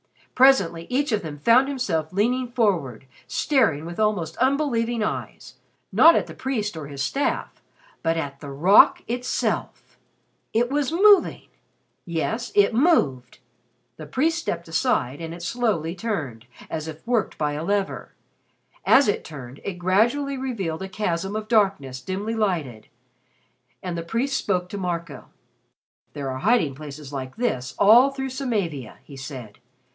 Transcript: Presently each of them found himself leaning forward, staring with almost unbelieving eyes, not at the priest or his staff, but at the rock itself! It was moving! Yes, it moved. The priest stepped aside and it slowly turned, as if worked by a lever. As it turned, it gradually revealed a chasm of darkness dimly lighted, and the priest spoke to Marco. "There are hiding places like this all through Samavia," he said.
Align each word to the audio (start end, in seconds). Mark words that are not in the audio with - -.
Presently 0.33 0.87
each 0.89 1.11
of 1.11 1.21
them 1.21 1.37
found 1.37 1.67
himself 1.67 2.11
leaning 2.11 2.47
forward, 2.47 3.05
staring 3.27 3.85
with 3.85 3.99
almost 3.99 4.35
unbelieving 4.37 5.03
eyes, 5.03 5.57
not 5.91 6.15
at 6.15 6.25
the 6.25 6.33
priest 6.33 6.75
or 6.75 6.87
his 6.87 7.03
staff, 7.03 7.61
but 8.01 8.17
at 8.17 8.39
the 8.39 8.49
rock 8.49 9.03
itself! 9.07 9.99
It 10.53 10.71
was 10.71 10.91
moving! 10.91 11.49
Yes, 12.03 12.51
it 12.55 12.73
moved. 12.73 13.37
The 13.97 14.07
priest 14.07 14.39
stepped 14.39 14.67
aside 14.67 15.21
and 15.21 15.35
it 15.35 15.43
slowly 15.43 15.93
turned, 15.93 16.47
as 16.71 16.87
if 16.87 17.05
worked 17.05 17.37
by 17.37 17.53
a 17.53 17.63
lever. 17.63 18.13
As 18.83 19.07
it 19.07 19.23
turned, 19.23 19.59
it 19.63 19.73
gradually 19.73 20.37
revealed 20.39 20.81
a 20.81 20.89
chasm 20.89 21.35
of 21.35 21.47
darkness 21.47 22.01
dimly 22.01 22.33
lighted, 22.33 22.87
and 23.83 23.95
the 23.95 24.01
priest 24.01 24.35
spoke 24.35 24.67
to 24.69 24.79
Marco. 24.79 25.25
"There 26.13 26.31
are 26.31 26.39
hiding 26.39 26.73
places 26.73 27.13
like 27.13 27.35
this 27.35 27.75
all 27.77 28.09
through 28.09 28.31
Samavia," 28.31 28.95
he 29.03 29.15
said. 29.17 29.59